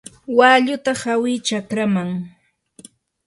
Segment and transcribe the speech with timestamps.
[0.37, 2.09] walluta hawi chakraman.